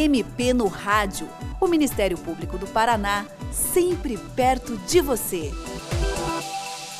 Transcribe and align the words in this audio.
MP 0.00 0.54
no 0.54 0.66
Rádio. 0.66 1.28
O 1.60 1.66
Ministério 1.66 2.16
Público 2.16 2.56
do 2.56 2.66
Paraná, 2.66 3.26
sempre 3.52 4.16
perto 4.34 4.76
de 4.78 5.00
você. 5.00 5.52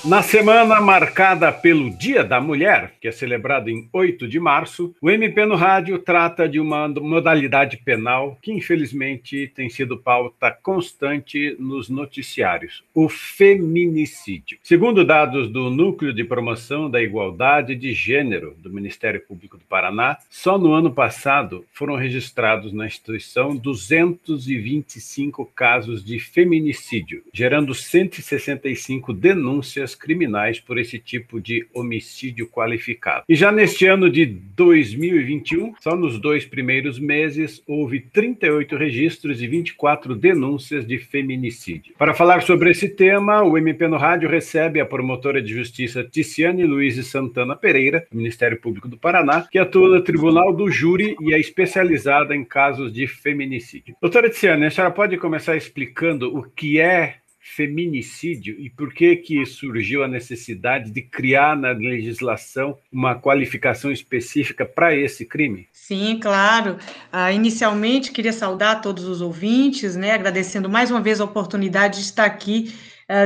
Na 0.02 0.22
semana 0.22 0.80
marcada 0.80 1.52
pelo 1.52 1.90
Dia 1.90 2.24
da 2.24 2.40
Mulher, 2.40 2.94
que 3.02 3.06
é 3.06 3.12
celebrado 3.12 3.68
em 3.68 3.86
8 3.92 4.26
de 4.26 4.40
março, 4.40 4.94
o 4.98 5.10
MP 5.10 5.44
no 5.44 5.56
Rádio 5.56 5.98
trata 5.98 6.48
de 6.48 6.58
uma 6.58 6.88
modalidade 6.88 7.76
penal 7.76 8.38
que, 8.40 8.50
infelizmente, 8.50 9.52
tem 9.54 9.68
sido 9.68 9.98
pauta 9.98 10.50
constante 10.50 11.54
nos 11.58 11.90
noticiários: 11.90 12.82
o 12.94 13.10
feminicídio. 13.10 14.56
Segundo 14.62 15.04
dados 15.04 15.50
do 15.50 15.68
Núcleo 15.68 16.14
de 16.14 16.24
Promoção 16.24 16.88
da 16.88 17.02
Igualdade 17.02 17.76
de 17.76 17.92
Gênero 17.92 18.56
do 18.58 18.72
Ministério 18.72 19.20
Público 19.20 19.58
do 19.58 19.64
Paraná, 19.64 20.16
só 20.30 20.56
no 20.56 20.72
ano 20.72 20.90
passado 20.90 21.62
foram 21.74 21.94
registrados 21.94 22.72
na 22.72 22.86
instituição 22.86 23.54
225 23.54 25.44
casos 25.54 26.02
de 26.02 26.18
feminicídio, 26.18 27.22
gerando 27.34 27.74
165 27.74 29.12
denúncias 29.12 29.89
criminais 29.94 30.60
por 30.60 30.78
esse 30.78 30.98
tipo 30.98 31.40
de 31.40 31.66
homicídio 31.74 32.48
qualificado. 32.48 33.24
E 33.28 33.34
já 33.34 33.50
neste 33.50 33.86
ano 33.86 34.10
de 34.10 34.26
2021, 34.26 35.74
só 35.80 35.96
nos 35.96 36.18
dois 36.18 36.44
primeiros 36.44 36.98
meses, 36.98 37.62
houve 37.66 38.00
38 38.00 38.76
registros 38.76 39.42
e 39.42 39.46
24 39.46 40.14
denúncias 40.14 40.86
de 40.86 40.98
feminicídio. 40.98 41.94
Para 41.98 42.14
falar 42.14 42.42
sobre 42.42 42.70
esse 42.70 42.88
tema, 42.88 43.42
o 43.42 43.56
MP 43.56 43.86
no 43.88 43.96
Rádio 43.96 44.28
recebe 44.28 44.80
a 44.80 44.86
promotora 44.86 45.42
de 45.42 45.52
justiça 45.52 46.04
Ticiane 46.04 46.64
Luiz 46.64 47.04
Santana 47.06 47.56
Pereira, 47.56 48.06
do 48.10 48.16
Ministério 48.16 48.60
Público 48.60 48.88
do 48.88 48.96
Paraná, 48.96 49.46
que 49.50 49.58
atua 49.58 49.88
no 49.88 50.02
Tribunal 50.02 50.52
do 50.52 50.70
Júri 50.70 51.16
e 51.20 51.34
é 51.34 51.38
especializada 51.38 52.34
em 52.34 52.44
casos 52.44 52.92
de 52.92 53.06
feminicídio. 53.06 53.94
Doutora 54.00 54.30
Ticiane, 54.30 54.66
a 54.66 54.70
senhora 54.70 54.92
pode 54.92 55.16
começar 55.16 55.56
explicando 55.56 56.36
o 56.36 56.42
que 56.42 56.80
é 56.80 57.19
feminicídio 57.40 58.54
e 58.58 58.68
por 58.68 58.92
que 58.92 59.16
que 59.16 59.44
surgiu 59.46 60.04
a 60.04 60.08
necessidade 60.08 60.90
de 60.90 61.00
criar 61.00 61.56
na 61.56 61.72
legislação 61.72 62.76
uma 62.92 63.14
qualificação 63.14 63.90
específica 63.90 64.66
para 64.66 64.94
esse 64.94 65.24
crime? 65.24 65.66
Sim, 65.72 66.20
claro. 66.20 66.76
Ah, 67.10 67.32
inicialmente, 67.32 68.12
queria 68.12 68.32
saudar 68.32 68.82
todos 68.82 69.04
os 69.04 69.22
ouvintes, 69.22 69.96
né, 69.96 70.12
agradecendo 70.12 70.68
mais 70.68 70.90
uma 70.90 71.00
vez 71.00 71.20
a 71.20 71.24
oportunidade 71.24 71.98
de 71.98 72.04
estar 72.04 72.26
aqui 72.26 72.74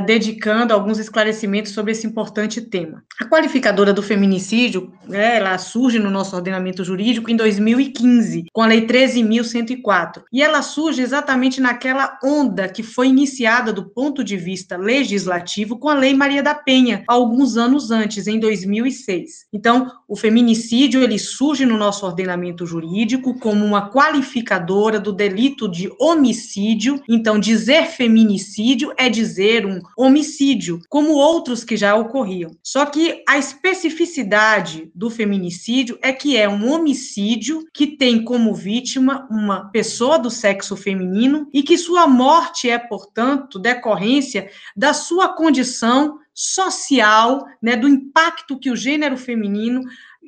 dedicando 0.07 0.73
alguns 0.73 0.99
esclarecimentos 0.99 1.73
sobre 1.73 1.93
esse 1.93 2.07
importante 2.07 2.61
tema. 2.61 3.03
A 3.21 3.27
qualificadora 3.27 3.93
do 3.93 4.03
feminicídio, 4.03 4.93
né, 5.07 5.37
ela 5.37 5.59
surge 5.59 5.99
no 5.99 6.11
nosso 6.11 6.35
ordenamento 6.35 6.83
jurídico 6.83 7.31
em 7.31 7.37
2015, 7.37 8.47
com 8.53 8.63
a 8.63 8.67
Lei 8.67 8.87
13.104, 8.87 10.23
e 10.33 10.43
ela 10.43 10.63
surge 10.63 11.03
exatamente 11.03 11.61
naquela 11.61 12.19
onda 12.25 12.69
que 12.69 12.83
foi 12.83 13.09
iniciada 13.09 13.73
do 13.73 13.85
ponto 13.91 14.25
de 14.25 14.37
vista 14.37 14.77
legislativo 14.77 15.79
com 15.79 15.89
a 15.89 15.95
Lei 15.95 16.15
Maria 16.15 16.43
da 16.43 16.55
Penha, 16.55 17.05
alguns 17.07 17.57
anos 17.57 17.91
antes, 17.91 18.27
em 18.27 18.39
2006. 18.39 19.47
Então, 19.53 19.91
o 20.09 20.17
feminicídio, 20.17 21.03
ele 21.03 21.19
surge 21.19 21.67
no 21.67 21.77
nosso 21.77 22.07
ordenamento 22.07 22.67
jurídico 22.67 23.39
como 23.39 23.65
uma 23.65 23.91
qualificadora 23.91 24.99
do 24.99 25.13
delito 25.13 25.69
de 25.69 25.91
homicídio, 25.99 27.01
então 27.09 27.39
dizer 27.39 27.87
feminicídio 27.87 28.93
é 28.97 29.09
dizer 29.09 29.67
um 29.67 29.74
um 29.79 30.05
homicídio, 30.05 30.81
como 30.89 31.13
outros 31.13 31.65
que 31.65 31.77
já 31.77 31.95
ocorriam. 31.95 32.51
Só 32.63 32.87
que 32.87 33.23
a 33.29 33.39
especificidade 33.39 34.91
do 34.95 35.11
feminicídio 35.11 35.99
é 36.03 36.13
que 36.13 36.37
é 36.37 36.49
um 36.49 36.71
homicídio 36.71 37.65
que 37.73 37.87
tem 37.87 38.25
como 38.25 38.55
vítima 38.55 39.27
uma 39.31 39.71
pessoa 39.71 40.19
do 40.19 40.31
sexo 40.31 40.77
feminino 40.77 41.49
e 41.53 41.63
que 41.63 41.79
sua 41.79 42.07
morte 42.07 42.69
é, 42.69 42.79
portanto, 42.79 43.59
decorrência 43.59 44.51
da 44.77 44.93
sua 44.93 45.29
condição 45.29 46.19
social, 46.35 47.47
né, 47.63 47.77
do 47.77 47.89
impacto 47.89 48.59
que 48.59 48.71
o 48.71 48.77
gênero 48.77 49.17
feminino 49.17 49.83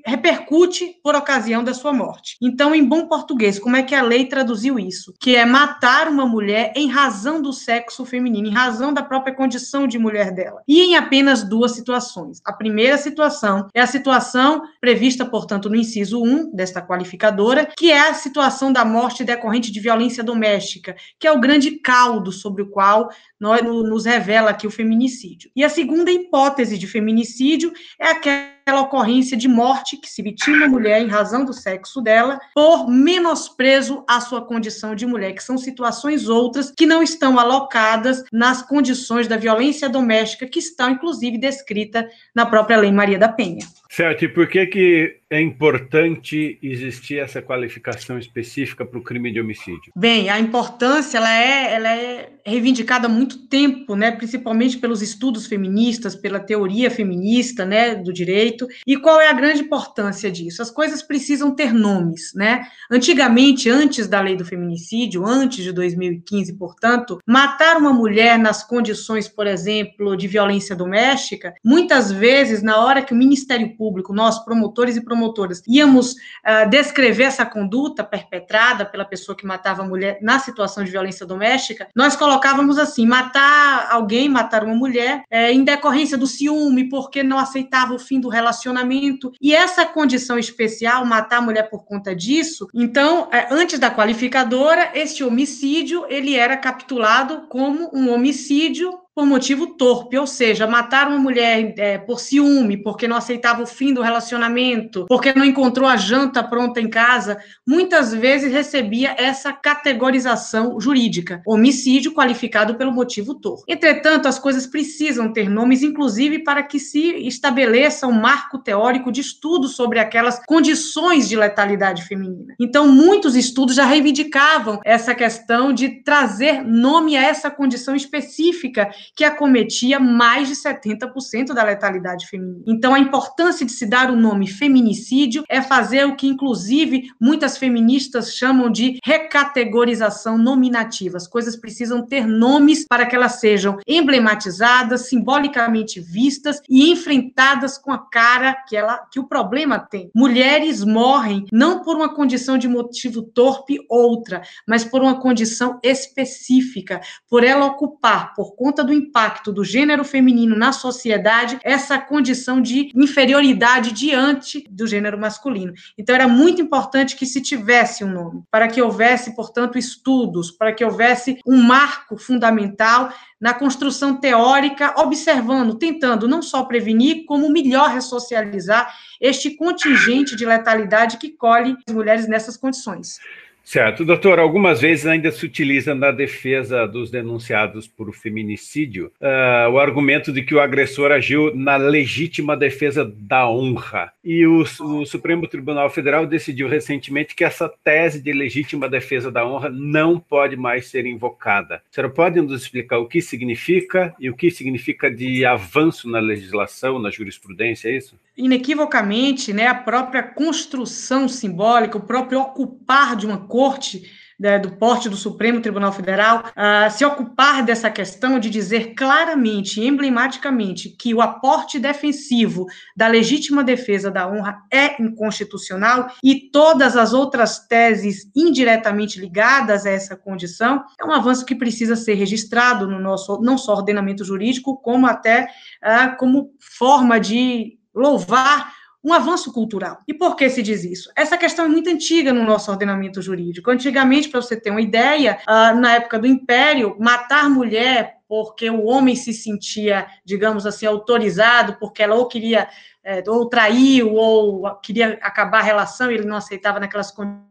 repercute 0.06 0.97
por 1.03 1.17
ocasião 1.17 1.65
da 1.65 1.75
sua 1.75 1.93
morte. 1.93 2.37
Então, 2.41 2.75
em 2.75 2.84
bom 2.84 3.09
português, 3.09 3.59
como 3.59 3.77
é 3.77 3.83
que 3.83 3.94
a 3.94 4.03
lei 4.03 4.27
traduziu 4.27 4.78
isso? 4.78 5.12
Que 5.21 5.34
é 5.34 5.44
matar 5.44 6.09
uma 6.09 6.25
mulher 6.25 6.72
em 6.77 6.89
razão 6.89 7.43
do 7.43 7.53
sexo 7.53 8.05
feminino, 8.05 8.47
em 8.47 8.53
razão 8.53 8.94
da 8.94 9.03
própria 9.03 9.34
condição 9.34 9.87
de 9.87 9.99
mulher 9.99 10.33
dela. 10.33 10.62
E 10.69 10.81
em 10.81 10.97
apenas 10.97 11.43
duas 11.43 11.72
situações. 11.72 12.41
A 12.44 12.53
primeira 12.53 12.97
situação 12.97 13.67
é 13.75 13.81
a 13.81 13.87
situação 13.87 14.62
prevista, 14.81 15.25
portanto, 15.25 15.69
no 15.69 15.77
inciso 15.77 16.23
1 16.23 16.55
desta 16.55 16.81
qualificadora, 16.81 17.69
que 17.77 17.91
é 17.91 18.09
a 18.09 18.15
situação 18.15 18.73
da 18.73 18.84
morte 18.84 19.25
decorrente 19.25 19.73
de 19.73 19.81
violência 19.81 20.23
doméstica, 20.23 20.94
que 21.19 21.27
é 21.27 21.33
o 21.33 21.41
grande 21.41 21.73
caldo 21.81 22.31
sobre 22.31 22.62
o 22.62 22.71
qual 22.71 23.09
nós, 23.41 23.61
nos 23.62 24.05
revela 24.05 24.50
aqui 24.50 24.67
o 24.67 24.71
feminicídio. 24.71 25.50
E 25.56 25.65
a 25.65 25.69
segunda 25.69 26.11
hipótese 26.11 26.78
de 26.78 26.87
feminicídio 26.87 27.73
é 28.00 28.11
aquela 28.11 28.56
ocorrência 28.75 29.37
de 29.37 29.47
morte 29.47 29.97
que 29.97 30.10
se 30.10 30.22
vitima 30.22 30.66
a 30.66 30.69
mulher 30.69 31.00
em 31.00 31.09
razão 31.09 31.44
do 31.44 31.53
sexo 31.53 32.00
dela 32.00 32.41
por 32.54 32.88
menosprezo 32.88 34.03
à 34.09 34.21
sua 34.21 34.44
condição 34.44 34.94
de 34.94 35.06
mulher, 35.06 35.32
que 35.34 35.43
são 35.43 35.56
situações 35.56 36.28
outras 36.28 36.72
que 36.76 36.87
não 36.87 37.03
estão 37.03 37.38
alocadas 37.38 38.25
nas 38.32 38.62
condições 38.62 39.28
da 39.28 39.37
violência 39.37 39.88
doméstica 39.88 40.47
que 40.47 40.59
estão 40.59 40.91
inclusive 40.91 41.38
descrita 41.38 42.09
na 42.34 42.44
própria 42.44 42.78
Lei 42.78 42.91
Maria 42.91 43.19
da 43.19 43.28
Penha. 43.28 43.66
Certo, 43.97 44.27
e 44.27 44.29
por 44.29 44.47
que, 44.47 44.67
que 44.67 45.21
é 45.31 45.41
importante 45.41 46.59
existir 46.62 47.19
essa 47.19 47.41
qualificação 47.41 48.19
específica 48.19 48.84
para 48.84 48.99
o 48.99 49.03
crime 49.03 49.33
de 49.33 49.41
homicídio? 49.41 49.91
Bem, 49.97 50.29
a 50.29 50.39
importância 50.39 51.17
ela 51.17 51.34
é, 51.34 51.73
ela 51.73 51.89
é 51.89 52.29
reivindicada 52.45 53.06
há 53.06 53.11
muito 53.11 53.49
tempo, 53.49 53.97
né, 53.97 54.11
principalmente 54.11 54.77
pelos 54.77 55.01
estudos 55.01 55.47
feministas, 55.47 56.15
pela 56.15 56.39
teoria 56.39 56.91
feminista 56.91 57.65
né, 57.65 57.95
do 57.95 58.12
direito. 58.12 58.69
E 58.87 58.99
qual 58.99 59.19
é 59.19 59.29
a 59.29 59.33
grande 59.33 59.62
importância 59.62 60.31
disso? 60.31 60.61
As 60.61 60.71
coisas 60.71 61.03
precisam 61.03 61.55
ter 61.55 61.73
nomes. 61.73 62.35
Né? 62.35 62.67
Antigamente, 62.91 63.71
antes 63.71 64.06
da 64.06 64.21
lei 64.21 64.37
do 64.37 64.45
feminicídio, 64.45 65.25
antes 65.27 65.65
de 65.65 65.73
2015, 65.73 66.53
portanto, 66.53 67.19
matar 67.27 67.79
uma 67.79 67.95
mulher 67.95 68.39
nas 68.39 68.62
condições, 68.62 69.27
por 69.27 69.47
exemplo, 69.47 70.15
de 70.17 70.29
violência 70.29 70.77
doméstica, 70.77 71.55
muitas 71.65 72.12
vezes, 72.12 72.62
na 72.62 72.85
hora 72.85 73.03
que 73.03 73.15
o 73.15 73.17
Ministério 73.17 73.71
Público 73.71 73.86
público, 73.87 74.13
nós, 74.13 74.45
promotores 74.45 74.97
e 74.97 75.01
promotoras, 75.01 75.63
íamos 75.65 76.13
uh, 76.13 76.69
descrever 76.69 77.23
essa 77.23 77.47
conduta 77.47 78.03
perpetrada 78.03 78.85
pela 78.85 79.05
pessoa 79.05 79.37
que 79.37 79.47
matava 79.47 79.83
a 79.83 79.87
mulher 79.87 80.19
na 80.21 80.41
situação 80.41 80.83
de 80.83 80.91
violência 80.91 81.25
doméstica, 81.25 81.87
nós 81.95 82.17
colocávamos 82.17 82.79
assim: 82.79 83.07
matar 83.07 83.87
alguém, 83.93 84.29
matar 84.29 84.65
uma 84.65 84.75
mulher, 84.75 85.23
é, 85.31 85.53
em 85.53 85.63
decorrência 85.63 86.19
do 86.19 86.27
ciúme, 86.27 86.89
porque 86.89 87.23
não 87.23 87.39
aceitava 87.39 87.95
o 87.95 87.99
fim 87.99 88.19
do 88.19 88.29
relacionamento. 88.29 89.31
E 89.41 89.55
essa 89.55 89.87
condição 89.87 90.37
especial, 90.37 91.05
matar 91.07 91.37
a 91.37 91.43
mulher 91.43 91.71
por 91.71 91.85
conta 91.85 92.15
disso, 92.15 92.67
então, 92.75 93.29
é, 93.31 93.47
antes 93.53 93.79
da 93.79 93.95
qualificadora, 93.95 94.91
este 94.95 95.23
homicídio 95.23 96.05
ele 96.09 96.35
era 96.35 96.57
capitulado 96.57 97.47
como 97.49 97.89
um 97.95 98.13
homicídio 98.13 99.06
por 99.16 99.25
motivo 99.25 99.69
torpe, 99.69 100.19
ou 100.19 100.27
seja, 100.27 100.66
matar 100.66 101.09
uma 101.09 101.19
mulher 101.19 101.72
é, 101.78 101.97
por 101.97 102.21
ciúme, 102.21 102.77
porque 102.77 103.09
não 103.09 103.16
aceitava 103.16 103.62
o 103.62 103.66
fim 103.66 103.94
do 103.94 104.03
relacionamento, 104.03 105.06
porque 105.09 105.32
não 105.32 105.43
encontrou 105.43 105.88
a 105.88 105.97
janta 105.97 106.44
pronta 106.44 106.82
em 106.82 106.91
casa, 106.91 107.38
muitas 107.66 108.12
vezes 108.12 108.53
recebia 108.53 109.16
essa 109.16 109.55
categorização 109.55 110.78
jurídica, 110.78 111.41
homicídio 111.47 112.12
qualificado 112.12 112.75
pelo 112.75 112.93
motivo 112.93 113.34
torpe. 113.34 113.65
Entretanto, 113.66 114.28
as 114.28 114.38
coisas 114.38 114.66
precisam 114.66 115.32
ter 115.32 115.49
nomes, 115.49 115.82
inclusive 115.82 116.41
para 116.41 116.62
que 116.62 116.78
se 116.78 117.26
estabeleça 117.26 118.06
um 118.06 118.21
marco 118.21 118.59
teórico 118.59 119.10
de 119.10 119.22
estudo 119.22 119.66
sobre 119.66 119.99
aquelas 119.99 120.44
condições 120.44 121.26
de 121.26 121.37
letalidade 121.37 122.05
feminina. 122.05 122.55
Então, 122.61 122.87
muitos 122.87 123.35
estudos 123.35 123.76
já 123.76 123.87
reivindicavam 123.87 124.79
essa 124.85 125.14
questão 125.14 125.73
de 125.73 126.02
trazer 126.02 126.62
nome 126.62 127.17
a 127.17 127.23
essa 127.23 127.50
condição 127.50 127.96
específica 127.96 128.91
que 129.14 129.25
acometia 129.25 129.99
mais 130.00 130.49
de 130.49 130.55
70% 130.55 131.53
da 131.55 131.62
letalidade 131.62 132.26
feminina. 132.26 132.62
Então, 132.67 132.94
a 132.94 132.99
importância 132.99 133.64
de 133.64 133.73
se 133.73 133.87
dar 133.87 134.11
o 134.11 134.17
nome 134.17 134.47
feminicídio 134.47 135.44
é 135.49 135.61
fazer 135.61 136.06
o 136.06 136.17
que, 136.17 136.26
inclusive, 136.26 137.08
muitas 137.20 137.56
feministas 137.56 138.35
chamam 138.35 138.70
de 138.70 138.99
recategorização 139.05 140.38
nominativa. 140.38 141.17
As 141.17 141.26
coisas 141.26 141.56
precisam 141.56 142.05
ter 142.05 142.26
nomes 142.26 142.87
para 142.87 143.06
que 143.06 143.14
elas 143.14 143.41
sejam 143.41 143.79
emblematizadas, 143.87 145.08
simbolicamente 145.08 146.00
vistas 146.00 146.61
e 146.69 146.91
enfrentadas 146.91 147.79
com 147.79 147.93
a 147.93 147.99
cara 147.99 148.55
que, 148.69 148.76
ela, 148.76 148.99
que 149.11 149.20
o 149.20 149.26
problema 149.29 149.79
tem. 149.79 150.11
Mulheres 150.14 150.85
morrem 150.85 151.47
não 151.53 151.82
por 151.82 151.97
uma 151.97 152.14
condição 152.14 152.58
de 152.58 152.69
motivo 152.69 153.23
torpe 153.23 153.79
outra, 153.88 154.43
mas 154.67 154.85
por 154.85 155.03
uma 155.03 155.20
condição 155.20 155.79
específica, 155.82 157.00
por 157.29 157.44
ela 157.44 157.67
ocupar, 157.67 158.35
por 158.35 158.55
conta 158.55 158.82
do 158.85 158.93
impacto 158.96 159.52
do 159.52 159.64
gênero 159.64 160.04
feminino 160.04 160.56
na 160.56 160.72
sociedade 160.72 161.58
essa 161.62 161.98
condição 161.98 162.60
de 162.60 162.90
inferioridade 162.94 163.93
diante 163.93 164.66
do 164.70 164.87
gênero 164.87 165.19
masculino. 165.19 165.72
Então, 165.96 166.14
era 166.14 166.26
muito 166.26 166.60
importante 166.60 167.16
que 167.16 167.26
se 167.26 167.40
tivesse 167.40 168.02
um 168.04 168.12
nome, 168.12 168.43
para 168.50 168.69
que 168.69 168.82
houvesse, 168.82 169.34
portanto, 169.34 169.78
estudos, 169.78 170.50
para 170.50 170.72
que 170.72 170.84
houvesse 170.84 171.38
um 171.46 171.62
marco 171.62 172.16
fundamental 172.16 173.12
na 173.40 173.52
construção 173.52 174.19
teórica, 174.19 174.94
observando, 174.98 175.75
tentando 175.75 176.26
não 176.26 176.40
só 176.43 176.64
prevenir, 176.64 177.25
como 177.26 177.50
melhor 177.50 177.90
ressocializar 177.90 178.93
este 179.20 179.56
contingente 179.56 180.34
de 180.34 180.46
letalidade 180.46 181.19
que 181.19 181.31
colhe 181.31 181.76
as 181.87 181.94
mulheres 181.94 182.26
nessas 182.26 182.56
condições. 182.56 183.19
Certo. 183.67 184.05
Doutor, 184.05 184.39
algumas 184.39 184.81
vezes 184.81 185.07
ainda 185.07 185.33
se 185.33 185.45
utiliza 185.45 185.93
na 185.93 186.13
defesa 186.13 186.87
dos 186.87 187.11
denunciados 187.11 187.89
por 187.89 188.15
feminicídio 188.15 189.11
uh, 189.21 189.69
o 189.73 189.81
argumento 189.81 190.33
de 190.33 190.43
que 190.43 190.55
o 190.55 190.61
agressor 190.61 191.11
agiu 191.11 191.53
na 191.53 191.77
legítima 191.77 192.57
defesa 192.57 193.05
da 193.05 193.51
honra. 193.51 194.13
E 194.23 194.47
o, 194.47 194.61
o, 194.61 195.05
Supremo 195.05 195.49
Tribunal 195.49 195.91
Federal 195.91 196.25
decidiu 196.29 196.69
recentemente 196.69 197.35
que 197.35 197.43
essa 197.43 197.69
tese 197.83 198.23
de 198.23 198.33
legítima 198.33 198.89
defesa 198.89 199.33
da 199.33 199.45
honra 199.45 199.69
não 199.69 200.21
pode 200.21 200.57
mais 200.57 200.87
ser 200.87 201.05
invocada. 201.05 201.83
A 201.91 201.93
senhora 201.93 202.15
pode 202.15 202.41
nos 202.41 202.63
explicar 202.63 202.99
o 202.99 203.09
que 203.09 203.21
significa 203.21 204.15
e 204.21 204.31
o 204.31 204.37
que 204.37 204.49
significa 204.49 205.11
de 205.11 205.45
avanço 205.45 206.09
na 206.09 206.21
legislação, 206.21 207.01
na 207.01 207.11
jurisprudência, 207.11 207.89
é 207.89 207.97
isso? 207.97 208.17
Inequivocamente, 208.37 209.53
né, 209.53 209.67
a 209.67 209.75
própria 209.75 210.23
construção 210.23 211.29
simbólica, 211.29 211.97
o 211.97 212.06
próprio 212.06 212.41
ocupar 212.41 213.17
de 213.17 213.27
uma 213.27 213.47
corte 213.47 214.03
né, 214.38 214.59
do 214.59 214.73
porte 214.73 215.09
do 215.09 215.17
Supremo 215.17 215.61
Tribunal 215.61 215.93
Federal, 215.93 216.44
uh, 216.49 216.91
se 216.91 217.05
ocupar 217.05 217.65
dessa 217.65 217.91
questão 217.91 218.38
de 218.38 218.50
dizer 218.50 218.94
claramente, 218.94 219.81
emblematicamente, 219.81 220.91
que 220.91 221.15
o 221.15 221.23
aporte 221.23 221.79
defensivo 221.79 222.67
da 222.94 223.09
legítima 223.09 223.65
defesa 223.65 224.11
da 224.11 224.29
honra 224.29 224.59
é 224.71 225.00
inconstitucional 225.03 226.09
e 226.23 226.50
todas 226.50 226.97
as 226.97 227.12
outras 227.12 227.67
teses 227.67 228.31
indiretamente 228.37 229.19
ligadas 229.19 229.87
a 229.87 229.91
essa 229.91 230.17
condição, 230.17 230.85
é 231.00 231.05
um 231.05 231.12
avanço 231.12 231.47
que 231.47 231.55
precisa 231.55 231.97
ser 231.97 232.15
registrado 232.15 232.87
no 232.87 233.00
nosso, 233.00 233.41
não 233.41 233.56
só 233.56 233.73
ordenamento 233.73 234.25
jurídico, 234.25 234.77
como 234.82 235.06
até 235.06 235.49
uh, 235.82 236.17
como 236.19 236.50
forma 236.61 237.19
de 237.19 237.75
louvar 237.96 238.72
um 239.02 239.12
avanço 239.12 239.52
cultural. 239.52 240.00
E 240.06 240.12
por 240.12 240.34
que 240.34 240.50
se 240.50 240.60
diz 240.60 240.82
isso? 240.84 241.10
Essa 241.16 241.38
questão 241.38 241.64
é 241.64 241.69
muito 241.69 241.88
antiga 241.88 242.32
no 242.32 242.43
nosso 242.43 242.70
ordenamento 242.70 243.22
jurídico. 243.22 243.70
Antigamente, 243.70 244.28
para 244.28 244.43
você 244.43 244.60
ter 244.60 244.70
uma 244.70 244.81
ideia, 244.81 245.38
uh, 245.48 245.78
na 245.78 245.94
época 245.94 246.19
do 246.19 246.26
Império, 246.26 246.96
matar 246.98 247.48
mulher 247.48 248.16
porque 248.28 248.69
o 248.69 248.84
homem 248.87 249.14
se 249.14 249.32
sentia, 249.32 250.06
digamos 250.25 250.66
assim, 250.66 250.84
autorizado, 250.87 251.76
porque 251.78 252.02
ela 252.02 252.16
ou 252.16 252.26
queria, 252.26 252.69
é, 253.04 253.22
ou 253.28 253.48
traiu, 253.48 254.14
ou 254.14 254.75
queria 254.81 255.19
acabar 255.22 255.60
a 255.60 255.62
relação 255.62 256.10
e 256.10 256.14
ele 256.14 256.26
não 256.26 256.37
aceitava 256.37 256.81
naquelas 256.81 257.12
condições 257.12 257.46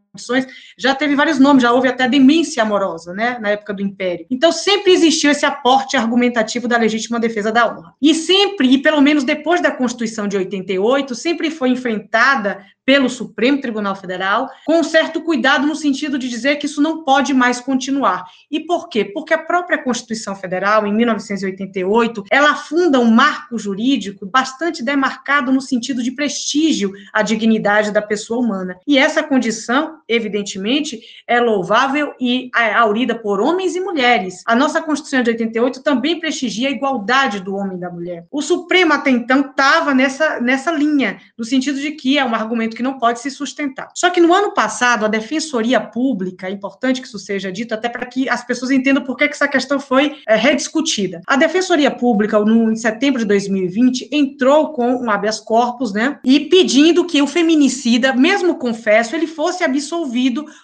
já 0.78 0.94
teve 0.94 1.14
vários 1.14 1.38
nomes, 1.38 1.62
já 1.62 1.72
houve 1.72 1.88
até 1.88 2.08
demência 2.08 2.62
amorosa, 2.62 3.12
né, 3.12 3.38
na 3.40 3.50
época 3.50 3.74
do 3.74 3.82
Império. 3.82 4.26
Então, 4.30 4.52
sempre 4.52 4.92
existiu 4.92 5.30
esse 5.30 5.44
aporte 5.44 5.96
argumentativo 5.96 6.68
da 6.68 6.76
legítima 6.76 7.20
defesa 7.20 7.52
da 7.52 7.66
honra. 7.66 7.94
E 8.00 8.14
sempre, 8.14 8.68
e 8.72 8.78
pelo 8.78 9.00
menos 9.00 9.24
depois 9.24 9.60
da 9.60 9.70
Constituição 9.70 10.28
de 10.28 10.36
88, 10.36 11.14
sempre 11.14 11.50
foi 11.50 11.70
enfrentada 11.70 12.64
pelo 12.86 13.10
Supremo 13.10 13.60
Tribunal 13.60 13.96
Federal, 13.96 14.48
com 14.64 14.78
um 14.78 14.84
certo 14.84 15.20
cuidado 15.20 15.66
no 15.66 15.74
sentido 15.74 16.16
de 16.16 16.28
dizer 16.28 16.56
que 16.56 16.66
isso 16.66 16.80
não 16.80 17.02
pode 17.02 17.34
mais 17.34 17.60
continuar. 17.60 18.24
E 18.48 18.60
por 18.60 18.88
quê? 18.88 19.04
Porque 19.04 19.34
a 19.34 19.38
própria 19.38 19.82
Constituição 19.82 20.36
Federal, 20.36 20.86
em 20.86 20.94
1988, 20.94 22.24
ela 22.30 22.54
funda 22.54 23.00
um 23.00 23.10
marco 23.10 23.58
jurídico 23.58 24.24
bastante 24.24 24.84
demarcado 24.84 25.50
no 25.50 25.60
sentido 25.60 26.00
de 26.00 26.12
prestígio 26.12 26.92
à 27.12 27.22
dignidade 27.22 27.90
da 27.90 28.00
pessoa 28.00 28.40
humana. 28.40 28.78
E 28.86 28.96
essa 28.96 29.20
condição, 29.20 29.98
evidentemente, 30.08 31.00
é 31.26 31.40
louvável 31.40 32.12
e 32.20 32.50
é 32.54 32.72
aurida 32.74 33.14
por 33.14 33.40
homens 33.40 33.74
e 33.74 33.80
mulheres. 33.80 34.42
A 34.46 34.54
nossa 34.54 34.80
Constituição 34.80 35.22
de 35.22 35.30
88 35.30 35.82
também 35.82 36.20
prestigia 36.20 36.68
a 36.68 36.72
igualdade 36.72 37.40
do 37.40 37.54
homem 37.54 37.76
e 37.76 37.80
da 37.80 37.90
mulher. 37.90 38.26
O 38.30 38.42
Supremo 38.42 38.92
até 38.92 39.10
então 39.10 39.40
estava 39.40 39.94
nessa, 39.94 40.40
nessa 40.40 40.70
linha, 40.70 41.18
no 41.36 41.44
sentido 41.44 41.80
de 41.80 41.92
que 41.92 42.18
é 42.18 42.24
um 42.24 42.34
argumento 42.34 42.76
que 42.76 42.82
não 42.82 42.98
pode 42.98 43.20
se 43.20 43.30
sustentar. 43.30 43.88
Só 43.94 44.10
que 44.10 44.20
no 44.20 44.32
ano 44.32 44.52
passado, 44.52 45.04
a 45.04 45.08
Defensoria 45.08 45.80
Pública, 45.80 46.48
é 46.48 46.50
importante 46.50 47.00
que 47.00 47.06
isso 47.06 47.18
seja 47.18 47.50
dito, 47.50 47.74
até 47.74 47.88
para 47.88 48.06
que 48.06 48.28
as 48.28 48.44
pessoas 48.44 48.70
entendam 48.70 49.02
por 49.02 49.16
que 49.16 49.24
essa 49.24 49.48
questão 49.48 49.80
foi 49.80 50.16
é, 50.26 50.36
rediscutida. 50.36 51.20
A 51.26 51.36
Defensoria 51.36 51.90
Pública, 51.90 52.38
no, 52.40 52.70
em 52.70 52.76
setembro 52.76 53.20
de 53.20 53.26
2020, 53.26 54.08
entrou 54.12 54.72
com 54.72 54.96
um 54.96 55.10
habeas 55.10 55.40
corpus, 55.40 55.92
né, 55.92 56.18
e 56.24 56.40
pedindo 56.40 57.04
que 57.04 57.20
o 57.20 57.26
feminicida, 57.26 58.14
mesmo 58.14 58.56
confesso, 58.56 59.14
ele 59.14 59.26
fosse 59.26 59.64
absolvido 59.64 59.95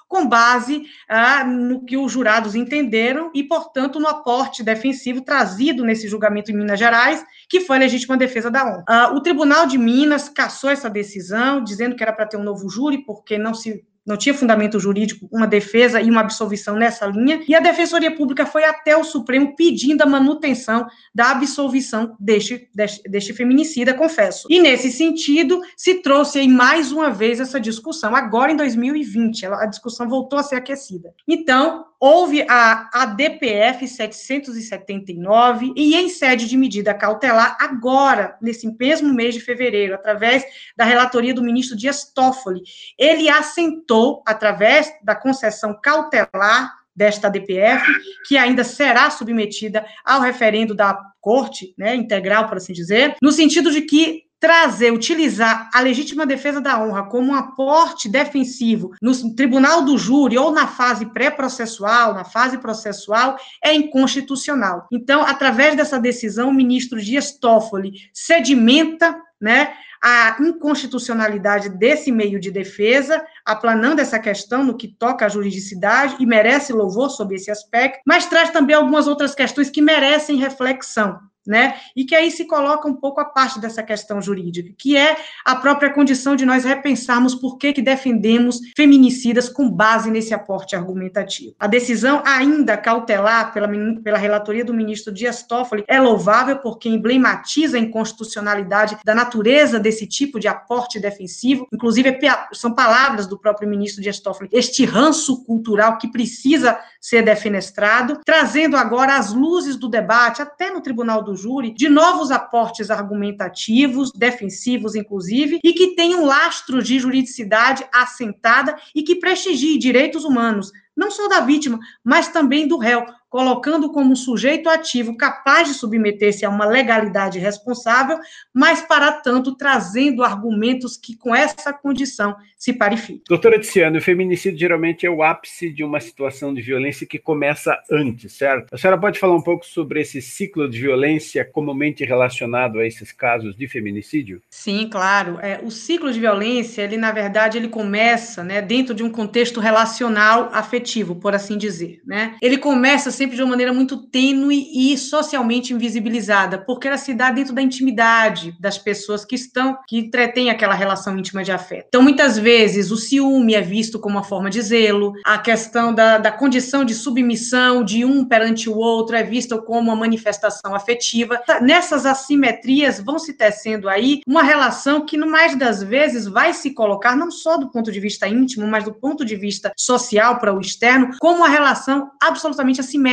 com 0.09 0.29
base 0.29 0.85
ah, 1.09 1.45
no 1.45 1.85
que 1.85 1.97
os 1.97 2.13
jurados 2.13 2.55
entenderam 2.55 3.31
e, 3.35 3.43
portanto, 3.45 3.99
no 3.99 4.09
aporte 4.09 4.63
defensivo 4.63 5.23
trazido 5.23 5.85
nesse 5.85 6.09
julgamento 6.09 6.51
em 6.51 6.57
Minas 6.57 6.79
Gerais, 6.79 7.25
que 7.49 7.61
foi 7.61 7.77
a 7.77 7.81
legítima 7.81 8.17
defesa 8.17 8.51
da 8.51 8.65
honra. 8.65 8.85
Ah, 8.89 9.13
o 9.15 9.21
Tribunal 9.21 9.67
de 9.67 9.79
Minas 9.79 10.29
cassou 10.29 10.71
essa 10.71 10.91
decisão, 10.91 11.63
dizendo 11.63 11.97
que 11.97 12.03
era 12.03 12.13
para 12.13 12.27
ter 12.27 12.37
um 12.37 12.43
novo 12.43 12.69
júri, 12.69 13.05
porque 13.05 13.39
não 13.39 13.55
se 13.55 13.85
não 14.07 14.17
tinha 14.17 14.35
fundamento 14.35 14.79
jurídico 14.79 15.29
uma 15.31 15.47
defesa 15.47 16.01
e 16.01 16.11
uma 16.11 16.21
absolvição 16.21 16.77
nessa 16.77 17.07
linha, 17.07 17.43
e 17.47 17.55
a 17.55 17.61
Defensoria 17.61 18.15
Pública 18.15 18.45
foi 18.45 18.65
até 18.65 18.97
o 18.97 19.05
Supremo 19.05 19.55
pedindo 19.57 20.03
a 20.03 20.07
manutenção 20.07 20.87
da 21.15 21.31
absolvição 21.31 22.17
deste, 22.19 22.69
deste, 22.75 23.09
deste 23.09 23.33
feminicida, 23.33 23.95
confesso. 23.95 24.47
E 24.51 24.61
nesse 24.61 24.91
sentido, 24.91 25.61
se 25.77 26.03
trouxe 26.03 26.41
aí 26.41 26.49
mais 26.49 26.93
uma 26.93 27.11
vez 27.11 27.41
essa 27.41 27.61
discussão, 27.61 28.15
agora 28.15 28.53
em 28.53 28.57
2020, 28.57 29.47
a 29.47 29.67
discussão 29.67 30.09
voltou 30.09 30.39
a 30.39 30.43
ser 30.43 30.57
aquecida. 30.57 31.15
Então, 31.29 31.85
houve 32.03 32.45
a, 32.49 32.91
a 32.93 33.07
DPF 33.07 33.87
779 33.87 35.73
e 35.77 35.95
em 35.95 36.09
sede 36.09 36.49
de 36.49 36.57
medida 36.57 36.93
cautelar, 36.93 37.57
agora, 37.61 38.37
nesse 38.43 38.67
mesmo 38.77 39.15
mês 39.15 39.35
de 39.35 39.41
fevereiro, 39.41 39.95
através 39.95 40.45
da 40.77 40.85
relatoria 40.85 41.33
do 41.33 41.45
ministro 41.45 41.77
Dias 41.77 42.13
Toffoli, 42.13 42.63
ele 42.99 43.29
assentou, 43.29 44.21
através 44.27 44.93
da 45.01 45.15
concessão 45.15 45.79
cautelar 45.81 46.75
desta 46.95 47.29
DPF, 47.29 47.87
que 48.27 48.37
ainda 48.37 48.65
será 48.65 49.09
submetida 49.09 49.87
ao 50.05 50.21
referendo 50.21 50.75
da 50.75 50.99
corte, 51.21 51.73
né, 51.79 51.95
integral, 51.95 52.49
por 52.49 52.57
assim 52.57 52.73
dizer, 52.73 53.15
no 53.23 53.31
sentido 53.31 53.71
de 53.71 53.83
que 53.83 54.25
trazer, 54.43 54.93
utilizar 54.93 55.71
a 55.73 55.81
legítima 55.81 56.27
defesa 56.27 56.61
da 56.61 56.77
honra 56.83 57.05
como 57.05 57.31
um 57.31 57.35
aporte 57.37 58.09
defensivo 58.09 58.91
no 59.01 59.37
tribunal 59.37 59.85
do 59.85 59.97
júri 59.97 60.37
ou 60.37 60.51
na 60.51 60.67
fase 60.67 61.07
pré-processual, 61.07 62.13
na 62.13 62.25
fase 62.25 62.59
processual, 62.59 63.37
é 63.65 63.73
inconstitucional. 63.73 64.89
Então, 64.91 65.23
através 65.23 65.77
dessa 65.77 65.97
decisão, 65.97 66.49
o 66.49 66.53
ministro 66.53 67.01
Dias 67.01 67.39
Toffoli 67.39 67.93
sedimenta, 68.13 69.17
né, 69.41 69.75
a 70.03 70.37
inconstitucionalidade 70.41 71.69
desse 71.69 72.11
meio 72.11 72.41
de 72.41 72.51
defesa, 72.51 73.25
aplanando 73.47 74.01
essa 74.01 74.19
questão 74.19 74.65
no 74.65 74.77
que 74.77 74.89
toca 74.89 75.25
à 75.25 75.29
juridicidade 75.29 76.17
e 76.19 76.27
merece 76.27 76.73
louvor 76.73 77.11
sobre 77.11 77.37
esse 77.37 77.49
aspecto, 77.49 78.01
mas 78.05 78.27
traz 78.27 78.51
também 78.51 78.75
algumas 78.75 79.07
outras 79.07 79.37
questões 79.37 79.71
que 79.71 79.81
merecem 79.81 80.35
reflexão 80.35 81.21
né? 81.47 81.77
E 81.97 82.05
que 82.05 82.15
aí 82.15 82.31
se 82.31 82.47
coloca 82.47 82.89
um 82.89 82.95
pouco 82.95 83.21
a 83.21 83.25
parte 83.25 83.61
dessa 83.61 83.83
questão 83.83 84.21
jurídica, 84.21 84.73
que 84.79 84.97
é 84.97 85.17
a 85.45 85.57
própria 85.57 85.91
condição 85.91 86.37
de 86.37 86.45
nós 86.45 86.65
repensarmos 86.65 87.35
por 87.35 87.59
que, 87.59 87.73
que 87.73 87.83
defendemos 87.83 88.61
feminicidas 88.77 89.49
com 89.49 89.71
base 89.71 90.11
nesse 90.11 90.33
aporte 90.33 90.77
argumentativo. 90.77 91.55
A 91.59 91.67
decisão 91.67 92.23
ainda 92.25 92.77
cautelar 92.77 93.53
pela, 93.53 93.69
pela 94.03 94.19
relatoria 94.19 94.65
do 94.65 94.75
ministro 94.75 95.13
Dias 95.13 95.43
Toffoli 95.43 95.85
é 95.89 96.01
louvável 96.01 96.59
porque 96.59 96.89
emblematiza 96.89 97.77
a 97.77 97.81
inconstitucionalidade 97.81 98.99
da 99.05 99.15
natureza 99.15 99.81
desse 99.81 100.07
tipo 100.07 100.39
de 100.39 100.49
aporte 100.49 101.01
defensivo, 101.01 101.67
inclusive 101.73 102.09
é 102.09 102.23
são 102.53 102.75
palavras 102.75 103.27
do 103.27 103.39
próprio 103.39 103.69
ministro 103.69 104.03
Dias 104.03 104.21
Toffoli, 104.21 104.49
este 104.53 104.85
ranço 104.85 105.45
cultural 105.45 105.99
que 105.99 106.11
precisa 106.11 106.79
ser 107.03 107.23
defenestrado, 107.23 108.21
trazendo 108.25 108.77
agora 108.77 109.17
as 109.17 109.33
luzes 109.33 109.75
do 109.75 109.89
debate, 109.89 110.41
até 110.41 110.71
no 110.71 110.81
Tribunal 110.81 111.25
do 111.25 111.35
júri 111.35 111.75
de 111.75 111.89
novos 111.89 112.31
aportes 112.31 112.91
argumentativos, 112.91 114.13
defensivos, 114.13 114.95
inclusive, 114.95 115.59
e 115.65 115.73
que 115.73 115.97
tenham 115.97 116.23
um 116.23 116.27
lastro 116.27 116.81
de 116.81 117.01
juridicidade 117.01 117.85
assentada 117.93 118.79
e 118.95 119.03
que 119.03 119.17
prestigie 119.17 119.79
direitos 119.79 120.25
humanos, 120.25 120.71
não 120.97 121.11
só 121.11 121.27
da 121.27 121.41
vítima, 121.41 121.81
mas 122.05 122.29
também 122.29 122.69
do 122.69 122.79
réu, 122.79 123.05
colocando 123.33 123.91
como 123.91 124.13
um 124.13 124.15
sujeito 124.15 124.69
ativo 124.69 125.17
capaz 125.17 125.67
de 125.67 125.73
submeter-se 125.73 126.45
a 126.45 126.51
uma 126.51 126.67
legalidade 126.67 127.39
responsável, 127.39 128.19
mas, 128.53 128.83
para 128.83 129.11
tanto, 129.11 129.57
trazendo 129.57 130.23
argumentos 130.23 130.99
que, 130.99 131.17
com 131.17 131.35
essa 131.35 131.73
condição, 131.73 132.37
se 132.59 132.75
parificam. 132.75 133.23
Doutora 133.27 133.59
Tiziano, 133.59 133.97
o 133.97 134.03
feminicídio 134.03 134.59
geralmente 134.59 135.07
é 135.07 135.11
o 135.11 135.23
ápice 135.23 135.71
de 135.71 135.83
uma 135.83 135.99
situação 135.99 136.53
de 136.53 136.61
violência 136.61 137.07
que 137.07 137.19
começa 137.19 137.75
antes, 137.91 138.35
certo? 138.35 138.75
A 138.75 138.77
senhora 138.77 139.01
pode 139.01 139.19
falar 139.19 139.35
um 139.35 139.43
pouco 139.43 139.65
sobre 139.65 140.03
esse 140.03 140.21
ciclo 140.21 140.69
de 140.69 140.79
violência 140.79 141.43
comumente 141.43 142.05
relacionado 142.05 142.81
a 142.81 142.87
esses 142.87 143.13
casos 143.13 143.57
de 143.57 143.67
feminicídio? 143.67 144.43
Sim, 144.51 144.91
claro. 144.93 145.39
É, 145.41 145.59
o 145.63 145.71
ciclo 145.71 146.13
de 146.13 146.21
violência, 146.21 146.83
ele, 146.83 146.99
na 146.99 147.13
verdade, 147.13 147.57
ele 147.57 147.69
começa 147.69 148.45
né, 148.45 148.61
dentro 148.61 148.95
de 148.95 149.03
um 149.03 149.09
contexto 149.11 149.59
relacional 149.59 150.51
afetivo, 150.53 151.15
por 151.15 151.35
assim 151.35 151.57
dizer. 151.57 152.03
Né? 152.07 152.37
Ele 152.43 152.59
começa 152.59 153.11
sempre 153.23 153.37
de 153.37 153.43
uma 153.43 153.51
maneira 153.51 153.73
muito 153.73 153.97
tênue 153.97 154.69
e 154.75 154.99
socialmente 154.99 155.73
invisibilizada, 155.73 156.59
porque 156.59 156.89
ela 156.89 156.99
se 156.99 157.15
dá 157.15 157.31
dentro 157.31 157.55
da 157.55 157.63
intimidade 157.63 158.53
das 158.59 158.77
pessoas 158.77 159.25
que 159.25 159.37
estão, 159.37 159.79
que 159.87 159.97
entretêm 159.97 160.51
aquela 160.51 160.75
relação 160.75 161.17
íntima 161.17 161.45
de 161.45 161.53
afeto. 161.53 161.87
Então, 161.87 162.03
muitas 162.03 162.37
vezes, 162.37 162.91
o 162.91 162.97
ciúme 162.97 163.55
é 163.55 163.61
visto 163.61 164.01
como 164.01 164.17
uma 164.17 164.25
forma 164.25 164.51
de 164.51 164.61
zelo, 164.61 165.13
a 165.25 165.39
questão 165.39 165.95
da, 165.95 166.19
da 166.19 166.33
condição 166.33 166.85
de 166.85 166.95
submissão 166.97 167.85
de 167.85 168.05
um 168.05 168.25
perante 168.25 168.69
o 168.69 168.77
outro 168.77 169.15
é 169.15 169.23
vista 169.23 169.57
como 169.57 169.93
uma 169.93 169.95
manifestação 169.95 170.75
afetiva. 170.75 171.41
Nessas 171.61 172.05
assimetrias 172.05 172.99
vão 172.99 173.21
se 173.21 173.35
tecendo 173.35 173.89
aí 173.89 174.21
uma 174.27 174.43
relação 174.43 175.07
que, 175.07 175.17
no 175.17 175.31
mais 175.31 175.57
das 175.57 175.81
vezes, 175.81 176.27
vai 176.27 176.53
se 176.53 176.71
colocar, 176.71 177.15
não 177.15 177.31
só 177.31 177.57
do 177.57 177.71
ponto 177.71 177.93
de 177.93 178.01
vista 178.01 178.27
íntimo, 178.27 178.67
mas 178.67 178.83
do 178.83 178.93
ponto 178.93 179.25
de 179.25 179.37
vista 179.37 179.73
social 179.77 180.41
para 180.41 180.53
o 180.53 180.61
externo, 180.61 181.11
como 181.21 181.37
uma 181.37 181.49
relação 181.49 182.11
absolutamente 182.21 182.81
assimétrica 182.81 183.12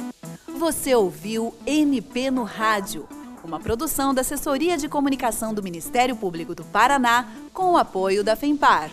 Você 0.58 0.96
ouviu 0.96 1.54
MP 1.66 2.32
no 2.32 2.44
Rádio, 2.44 3.08
uma 3.44 3.60
produção 3.60 4.14
da 4.14 4.22
Assessoria 4.22 4.78
de 4.78 4.90
Comunicação 4.90 5.54
do 5.54 5.64
Ministério 5.64 6.16
Público 6.16 6.56
do 6.56 6.66
Paraná 6.66 7.28
com 7.54 7.74
o 7.74 7.78
apoio 7.78 8.24
da 8.24 8.36
FEMPAR. 8.36 8.90